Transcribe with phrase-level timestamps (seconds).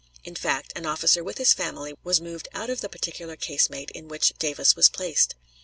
[0.23, 4.07] In fact, an officer with his family was moved out of the particular casemate in
[4.07, 5.35] which Davis was placed.